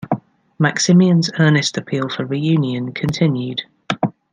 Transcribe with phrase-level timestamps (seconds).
[0.57, 3.65] Maximian's earnest appeal for reunion continued.